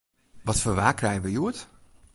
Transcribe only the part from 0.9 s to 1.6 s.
krije we hjoed?